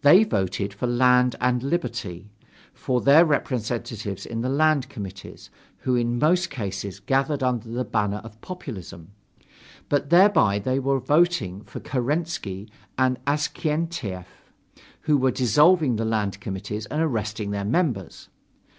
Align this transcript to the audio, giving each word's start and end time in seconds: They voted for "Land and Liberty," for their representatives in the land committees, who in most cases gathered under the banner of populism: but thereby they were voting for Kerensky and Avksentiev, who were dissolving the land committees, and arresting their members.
They 0.00 0.24
voted 0.24 0.72
for 0.72 0.86
"Land 0.86 1.36
and 1.42 1.62
Liberty," 1.62 2.30
for 2.72 3.02
their 3.02 3.26
representatives 3.26 4.24
in 4.24 4.40
the 4.40 4.48
land 4.48 4.88
committees, 4.88 5.50
who 5.80 5.94
in 5.94 6.18
most 6.18 6.48
cases 6.48 7.00
gathered 7.00 7.42
under 7.42 7.68
the 7.68 7.84
banner 7.84 8.22
of 8.24 8.40
populism: 8.40 9.10
but 9.90 10.08
thereby 10.08 10.58
they 10.58 10.78
were 10.78 10.98
voting 11.00 11.64
for 11.64 11.80
Kerensky 11.80 12.70
and 12.96 13.22
Avksentiev, 13.26 14.24
who 15.02 15.18
were 15.18 15.30
dissolving 15.30 15.96
the 15.96 16.06
land 16.06 16.40
committees, 16.40 16.86
and 16.86 17.02
arresting 17.02 17.50
their 17.50 17.66
members. 17.66 18.30